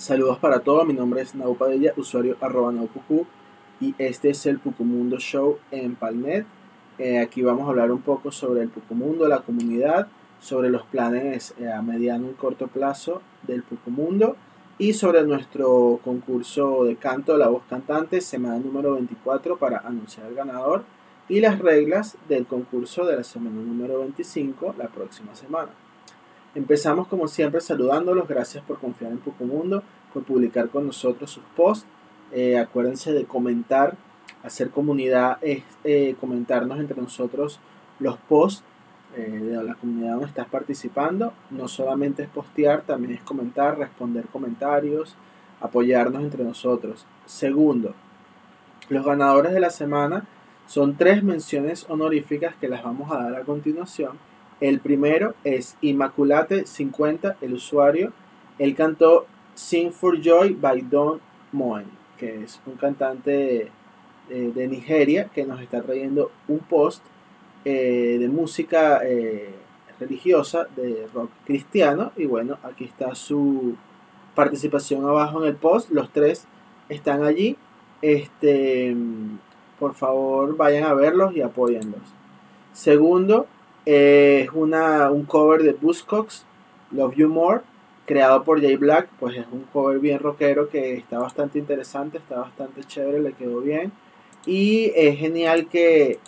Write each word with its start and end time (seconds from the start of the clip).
Saludos 0.00 0.38
para 0.38 0.60
todos, 0.60 0.86
mi 0.86 0.94
nombre 0.94 1.20
es 1.20 1.34
Nau 1.34 1.56
Padilla, 1.56 1.92
usuario 1.94 2.38
arroba 2.40 2.72
naupucu 2.72 3.26
y 3.82 3.94
este 3.98 4.30
es 4.30 4.46
el 4.46 4.58
Pucumundo 4.58 5.18
Show 5.18 5.58
en 5.70 5.94
Palnet. 5.94 6.46
Eh, 6.96 7.18
aquí 7.18 7.42
vamos 7.42 7.66
a 7.66 7.68
hablar 7.68 7.92
un 7.92 8.00
poco 8.00 8.32
sobre 8.32 8.62
el 8.62 8.70
Pucumundo, 8.70 9.28
la 9.28 9.42
comunidad, 9.42 10.08
sobre 10.40 10.70
los 10.70 10.84
planes 10.84 11.52
eh, 11.60 11.70
a 11.70 11.82
mediano 11.82 12.30
y 12.30 12.32
corto 12.32 12.68
plazo 12.68 13.20
del 13.42 13.62
Pucumundo 13.62 14.36
y 14.78 14.94
sobre 14.94 15.22
nuestro 15.24 16.00
concurso 16.02 16.84
de 16.84 16.96
canto 16.96 17.36
La 17.36 17.48
Voz 17.48 17.64
Cantante, 17.68 18.22
semana 18.22 18.58
número 18.58 18.94
24 18.94 19.58
para 19.58 19.80
anunciar 19.80 20.28
al 20.28 20.34
ganador 20.34 20.84
y 21.28 21.40
las 21.40 21.58
reglas 21.58 22.16
del 22.26 22.46
concurso 22.46 23.04
de 23.04 23.16
la 23.16 23.22
semana 23.22 23.60
número 23.60 23.98
25 23.98 24.76
la 24.78 24.88
próxima 24.88 25.34
semana. 25.34 25.72
Empezamos 26.54 27.06
como 27.06 27.28
siempre 27.28 27.60
saludándolos, 27.60 28.26
gracias 28.26 28.64
por 28.64 28.78
confiar 28.78 29.12
en 29.12 29.18
Pucumundo, 29.18 29.84
por 30.12 30.24
publicar 30.24 30.68
con 30.68 30.84
nosotros 30.84 31.30
sus 31.30 31.44
posts. 31.54 31.86
Eh, 32.32 32.58
acuérdense 32.58 33.12
de 33.12 33.24
comentar, 33.24 33.96
hacer 34.42 34.70
comunidad, 34.70 35.38
es 35.42 35.62
eh, 35.84 36.16
comentarnos 36.18 36.80
entre 36.80 37.00
nosotros 37.00 37.60
los 38.00 38.16
posts 38.16 38.64
eh, 39.16 39.20
de 39.30 39.62
la 39.62 39.74
comunidad 39.74 40.12
donde 40.12 40.26
estás 40.26 40.48
participando. 40.48 41.32
No 41.50 41.68
solamente 41.68 42.24
es 42.24 42.28
postear, 42.28 42.82
también 42.82 43.14
es 43.14 43.22
comentar, 43.22 43.78
responder 43.78 44.26
comentarios, 44.26 45.14
apoyarnos 45.60 46.20
entre 46.20 46.42
nosotros. 46.42 47.06
Segundo, 47.26 47.94
los 48.88 49.04
ganadores 49.04 49.52
de 49.52 49.60
la 49.60 49.70
semana 49.70 50.24
son 50.66 50.96
tres 50.96 51.22
menciones 51.22 51.86
honoríficas 51.88 52.56
que 52.56 52.68
las 52.68 52.82
vamos 52.82 53.12
a 53.12 53.22
dar 53.22 53.36
a 53.36 53.44
continuación 53.44 54.18
el 54.60 54.80
primero 54.80 55.34
es 55.44 55.76
Immaculate50, 55.82 57.36
el 57.40 57.54
usuario. 57.54 58.12
Él 58.58 58.74
cantó 58.74 59.26
Sing 59.54 59.90
for 59.90 60.20
Joy 60.20 60.54
by 60.54 60.82
Don 60.82 61.20
Moen, 61.52 61.86
que 62.18 62.44
es 62.44 62.60
un 62.66 62.74
cantante 62.74 63.70
de 64.28 64.68
Nigeria 64.68 65.28
que 65.34 65.44
nos 65.44 65.60
está 65.60 65.82
trayendo 65.82 66.30
un 66.46 66.60
post 66.60 67.02
eh, 67.62 68.16
de 68.18 68.28
música 68.28 69.00
eh, 69.04 69.54
religiosa, 69.98 70.66
de 70.76 71.06
rock 71.12 71.30
cristiano. 71.44 72.12
Y 72.16 72.24
bueno, 72.24 72.58
aquí 72.62 72.84
está 72.84 73.14
su 73.14 73.76
participación 74.34 75.04
abajo 75.04 75.42
en 75.42 75.48
el 75.48 75.56
post. 75.56 75.90
Los 75.90 76.10
tres 76.10 76.46
están 76.88 77.22
allí. 77.22 77.58
Este, 78.00 78.96
por 79.78 79.94
favor, 79.94 80.56
vayan 80.56 80.84
a 80.84 80.94
verlos 80.94 81.36
y 81.36 81.42
apóyenlos. 81.42 82.00
Segundo, 82.72 83.46
es 83.84 84.48
una, 84.52 85.10
un 85.10 85.24
cover 85.24 85.62
de 85.62 85.72
Buzzcocks, 85.72 86.44
Love 86.92 87.14
You 87.16 87.28
More, 87.28 87.62
creado 88.06 88.44
por 88.44 88.60
Jay 88.60 88.76
Black. 88.76 89.08
Pues 89.18 89.36
es 89.36 89.46
un 89.50 89.64
cover 89.72 89.98
bien 89.98 90.18
rockero 90.18 90.68
que 90.68 90.94
está 90.94 91.18
bastante 91.18 91.58
interesante, 91.58 92.18
está 92.18 92.40
bastante 92.40 92.84
chévere, 92.84 93.20
le 93.20 93.32
quedó 93.32 93.60
bien. 93.60 93.92
Y 94.46 94.92
es 94.94 95.18
genial 95.18 95.68
que 95.68 96.18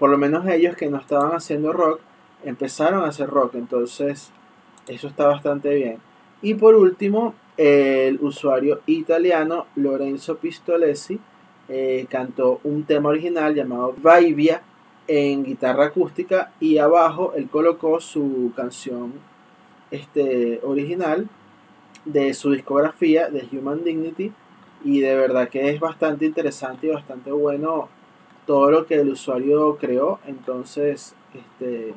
por 0.00 0.08
lo 0.08 0.16
menos 0.16 0.46
ellos 0.46 0.76
que 0.76 0.88
no 0.88 0.96
estaban 0.96 1.32
haciendo 1.32 1.74
rock, 1.74 2.00
empezaron 2.42 3.04
a 3.04 3.08
hacer 3.08 3.28
rock. 3.28 3.54
Entonces, 3.56 4.30
eso 4.88 5.08
está 5.08 5.26
bastante 5.26 5.74
bien. 5.74 5.98
Y 6.40 6.54
por 6.54 6.74
último, 6.74 7.34
el 7.58 8.18
usuario 8.22 8.80
italiano 8.86 9.66
Lorenzo 9.76 10.38
Pistolesi 10.38 11.20
eh, 11.68 12.06
cantó 12.08 12.60
un 12.64 12.84
tema 12.84 13.10
original 13.10 13.54
llamado 13.54 13.94
Vaivia 13.98 14.62
en 15.12 15.42
guitarra 15.42 15.86
acústica 15.86 16.52
y 16.60 16.78
abajo 16.78 17.32
él 17.34 17.48
colocó 17.48 18.00
su 18.00 18.52
canción 18.54 19.14
este, 19.90 20.60
original 20.62 21.28
de 22.04 22.32
su 22.32 22.52
discografía 22.52 23.28
de 23.28 23.44
Human 23.50 23.82
Dignity 23.82 24.32
y 24.84 25.00
de 25.00 25.16
verdad 25.16 25.48
que 25.48 25.68
es 25.68 25.80
bastante 25.80 26.26
interesante 26.26 26.86
y 26.86 26.90
bastante 26.90 27.32
bueno 27.32 27.88
todo 28.46 28.70
lo 28.70 28.86
que 28.86 29.00
el 29.00 29.08
usuario 29.08 29.78
creó. 29.78 30.20
Entonces 30.28 31.16
este 31.34 31.92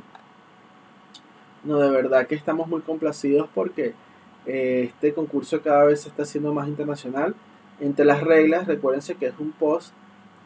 no 1.63 1.77
de 1.77 1.91
verdad 1.91 2.25
que 2.25 2.33
estamos 2.33 2.67
muy 2.67 2.81
complacidos 2.81 3.47
porque 3.53 3.93
eh, 4.47 4.89
este 4.89 5.13
concurso 5.13 5.61
cada 5.61 5.83
vez 5.83 6.01
se 6.01 6.09
está 6.09 6.23
haciendo 6.23 6.51
más 6.51 6.67
internacional. 6.67 7.35
Entre 7.79 8.05
las 8.05 8.23
reglas 8.23 8.65
recuérdense 8.65 9.13
que 9.13 9.27
es 9.27 9.35
un 9.37 9.51
post 9.51 9.93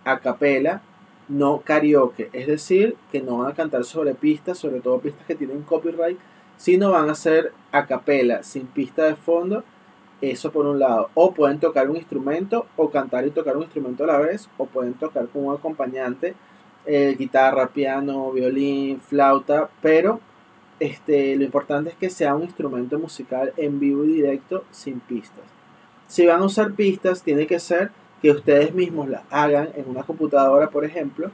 a 0.03 0.19
capela 0.19 0.81
no 1.27 1.61
karaoke, 1.61 2.29
es 2.33 2.47
decir, 2.47 2.95
que 3.11 3.21
no 3.21 3.39
van 3.39 3.51
a 3.51 3.55
cantar 3.55 3.83
sobre 3.83 4.15
pistas, 4.15 4.57
sobre 4.57 4.79
todo 4.79 4.99
pistas 4.99 5.25
que 5.25 5.35
tienen 5.35 5.61
copyright, 5.63 6.17
sino 6.57 6.91
van 6.91 7.09
a 7.09 7.15
ser 7.15 7.51
a 7.71 7.85
capela, 7.85 8.43
sin 8.43 8.67
pista 8.67 9.03
de 9.03 9.15
fondo, 9.15 9.63
eso 10.21 10.51
por 10.51 10.65
un 10.65 10.79
lado, 10.79 11.09
o 11.13 11.33
pueden 11.33 11.59
tocar 11.59 11.89
un 11.89 11.97
instrumento, 11.97 12.65
o 12.75 12.89
cantar 12.89 13.25
y 13.27 13.31
tocar 13.31 13.55
un 13.55 13.63
instrumento 13.63 14.03
a 14.03 14.07
la 14.07 14.17
vez, 14.17 14.49
o 14.57 14.65
pueden 14.65 14.93
tocar 14.93 15.27
con 15.27 15.45
un 15.45 15.53
acompañante, 15.53 16.33
eh, 16.85 17.15
guitarra, 17.17 17.67
piano, 17.67 18.31
violín, 18.31 18.99
flauta, 18.99 19.69
pero 19.81 20.19
este, 20.79 21.35
lo 21.35 21.43
importante 21.43 21.89
es 21.89 21.95
que 21.95 22.09
sea 22.09 22.35
un 22.35 22.43
instrumento 22.43 22.97
musical 22.97 23.53
en 23.57 23.79
vivo 23.79 24.05
y 24.05 24.13
directo 24.13 24.63
sin 24.71 24.99
pistas. 24.99 25.43
Si 26.07 26.25
van 26.25 26.41
a 26.41 26.45
usar 26.45 26.73
pistas, 26.73 27.23
tiene 27.23 27.45
que 27.47 27.59
ser 27.59 27.91
que 28.21 28.31
ustedes 28.31 28.73
mismos 28.73 29.09
la 29.09 29.23
hagan 29.29 29.69
en 29.75 29.89
una 29.89 30.03
computadora, 30.03 30.69
por 30.69 30.85
ejemplo. 30.85 31.31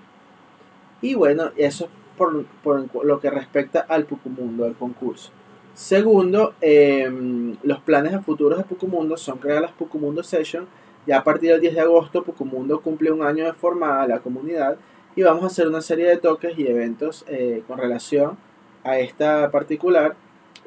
Y 1.01 1.15
bueno, 1.15 1.51
eso 1.57 1.89
por, 2.17 2.45
por 2.45 3.05
lo 3.05 3.19
que 3.19 3.29
respecta 3.29 3.81
al 3.81 4.05
Pucumundo, 4.05 4.65
al 4.65 4.75
concurso. 4.75 5.31
Segundo, 5.73 6.53
em, 6.61 7.55
los 7.63 7.79
planes 7.79 8.13
a 8.13 8.21
futuros 8.21 8.59
de 8.59 8.63
Pucumundo 8.63 9.17
son 9.17 9.39
crear 9.39 9.61
las 9.61 9.71
Pucumundo 9.71 10.21
Session. 10.21 10.67
Ya 11.07 11.17
a 11.17 11.23
partir 11.23 11.51
del 11.51 11.61
10 11.61 11.73
de 11.75 11.81
agosto, 11.81 12.23
Pucumundo 12.23 12.79
cumple 12.81 13.11
un 13.11 13.23
año 13.23 13.45
de 13.45 13.53
formada 13.53 14.07
la 14.07 14.19
comunidad 14.19 14.77
y 15.15 15.23
vamos 15.23 15.43
a 15.43 15.47
hacer 15.47 15.67
una 15.67 15.81
serie 15.81 16.07
de 16.07 16.17
toques 16.17 16.57
y 16.57 16.67
eventos 16.67 17.25
eh, 17.27 17.63
con 17.67 17.79
relación 17.79 18.37
a 18.83 18.99
esta 18.99 19.49
particular. 19.49 20.15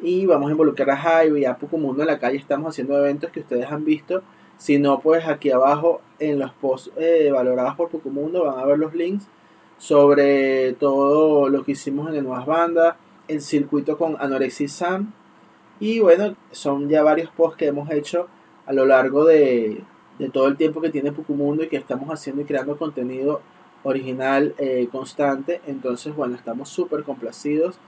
Y 0.02 0.26
vamos 0.26 0.48
a 0.48 0.52
involucrar 0.52 0.90
a 0.90 1.24
Hive 1.24 1.40
y 1.40 1.44
a 1.44 1.56
Pucumundo 1.56 2.02
en 2.02 2.08
la 2.08 2.18
calle. 2.18 2.36
Estamos 2.36 2.70
haciendo 2.70 2.98
eventos 2.98 3.30
que 3.30 3.40
ustedes 3.40 3.70
han 3.70 3.84
visto 3.84 4.22
si 4.58 4.78
no, 4.78 5.00
pues 5.00 5.26
aquí 5.26 5.50
abajo 5.50 6.00
en 6.18 6.38
los 6.38 6.52
posts 6.52 6.90
eh, 6.96 7.30
valorados 7.32 7.76
por 7.76 7.90
Mundo 8.06 8.44
van 8.44 8.58
a 8.58 8.64
ver 8.64 8.78
los 8.78 8.94
links 8.94 9.26
sobre 9.78 10.72
todo 10.74 11.48
lo 11.48 11.64
que 11.64 11.72
hicimos 11.72 12.08
en 12.08 12.16
el 12.16 12.24
Nuevas 12.24 12.46
Bandas, 12.46 12.96
el 13.28 13.40
circuito 13.40 13.98
con 13.98 14.16
Anorexia 14.18 14.68
Sam. 14.68 15.12
Y 15.80 16.00
bueno, 16.00 16.34
son 16.52 16.88
ya 16.88 17.02
varios 17.02 17.30
posts 17.30 17.58
que 17.58 17.66
hemos 17.66 17.90
hecho 17.90 18.28
a 18.64 18.72
lo 18.72 18.86
largo 18.86 19.24
de, 19.24 19.82
todo 20.32 20.48
el 20.48 20.56
tiempo 20.56 20.80
que 20.80 20.90
tiene 20.90 21.12
Mundo 21.28 21.62
y 21.62 21.68
que 21.68 21.76
estamos 21.76 22.08
haciendo 22.08 22.42
y 22.42 22.46
creando 22.46 22.78
contenido 22.78 23.42
original 23.82 24.54
eh, 24.58 24.88
constante. 24.90 25.60
Entonces, 25.66 26.16
bueno, 26.16 26.34
estamos 26.34 26.70
súper 26.70 27.02
complacidos. 27.04 27.78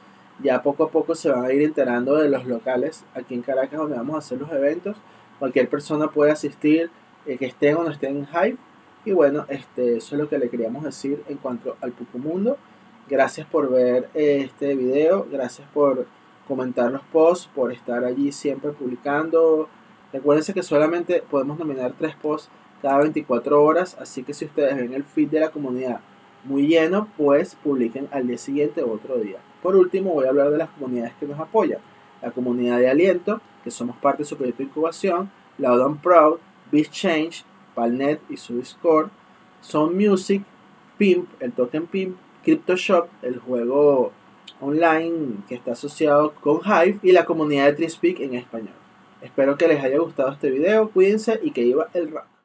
Ya 0.40 0.62
poco 0.62 0.84
a 0.84 0.90
poco 0.90 1.14
se 1.14 1.30
van 1.30 1.44
a 1.44 1.52
ir 1.52 1.62
enterando 1.62 2.16
de 2.16 2.28
los 2.28 2.46
locales 2.46 3.04
aquí 3.14 3.34
en 3.34 3.42
Caracas 3.42 3.78
donde 3.78 3.96
vamos 3.96 4.14
a 4.14 4.18
hacer 4.18 4.38
los 4.38 4.52
eventos. 4.52 4.96
Cualquier 5.38 5.68
persona 5.68 6.08
puede 6.08 6.32
asistir, 6.32 6.90
eh, 7.26 7.36
que 7.36 7.46
esté 7.46 7.74
o 7.74 7.82
no 7.82 7.90
esté 7.90 8.08
en 8.08 8.26
Hype. 8.26 8.58
Y 9.04 9.12
bueno, 9.12 9.46
este, 9.48 9.96
eso 9.98 10.14
es 10.14 10.20
lo 10.20 10.28
que 10.28 10.38
le 10.38 10.48
queríamos 10.48 10.84
decir 10.84 11.22
en 11.28 11.38
cuanto 11.38 11.76
al 11.80 11.94
Mundo. 12.14 12.56
Gracias 13.08 13.46
por 13.46 13.70
ver 13.70 14.08
eh, 14.14 14.42
este 14.44 14.74
video, 14.74 15.26
gracias 15.30 15.66
por 15.72 16.06
comentar 16.46 16.90
los 16.90 17.02
posts, 17.02 17.48
por 17.54 17.72
estar 17.72 18.04
allí 18.04 18.32
siempre 18.32 18.72
publicando. 18.72 19.68
Recuerden 20.12 20.54
que 20.54 20.62
solamente 20.62 21.22
podemos 21.30 21.58
nominar 21.58 21.94
tres 21.98 22.14
posts 22.16 22.50
cada 22.82 22.98
24 22.98 23.62
horas, 23.62 23.96
así 24.00 24.22
que 24.22 24.34
si 24.34 24.44
ustedes 24.44 24.76
ven 24.76 24.92
el 24.92 25.04
feed 25.04 25.28
de 25.28 25.40
la 25.40 25.50
comunidad 25.50 26.00
muy 26.44 26.66
lleno, 26.66 27.08
pues 27.16 27.56
publiquen 27.56 28.08
al 28.10 28.26
día 28.26 28.38
siguiente 28.38 28.82
o 28.82 28.92
otro 28.92 29.16
día. 29.18 29.38
Por 29.62 29.76
último, 29.76 30.12
voy 30.12 30.26
a 30.26 30.30
hablar 30.30 30.50
de 30.50 30.58
las 30.58 30.70
comunidades 30.70 31.14
que 31.18 31.26
nos 31.26 31.38
apoyan. 31.38 31.80
La 32.22 32.30
comunidad 32.30 32.78
de 32.78 32.88
aliento, 32.88 33.40
que 33.68 33.72
somos 33.72 33.98
parte 33.98 34.22
de 34.22 34.28
su 34.28 34.34
proyecto 34.34 34.62
de 34.62 34.70
incubación, 34.70 35.30
Loud 35.58 35.98
Proud, 35.98 36.38
Beast 36.72 36.90
Change, 36.90 37.44
Palnet 37.74 38.18
y 38.30 38.38
su 38.38 38.56
Discord, 38.56 39.10
Sound 39.60 39.94
Music, 39.94 40.42
Pimp, 40.96 41.28
el 41.38 41.52
token 41.52 41.86
Pimp, 41.86 42.16
CryptoShop, 42.44 43.08
el 43.20 43.38
juego 43.38 44.10
online 44.62 45.44
que 45.46 45.54
está 45.54 45.72
asociado 45.72 46.32
con 46.40 46.60
Hive 46.64 46.98
y 47.02 47.12
la 47.12 47.26
comunidad 47.26 47.66
de 47.66 47.74
Trispeak 47.74 48.20
en 48.20 48.36
español. 48.36 48.74
Espero 49.20 49.58
que 49.58 49.68
les 49.68 49.84
haya 49.84 49.98
gustado 49.98 50.32
este 50.32 50.50
video, 50.50 50.88
cuídense 50.88 51.38
y 51.42 51.50
que 51.50 51.66
iba 51.66 51.88
el 51.92 52.10
rap. 52.10 52.37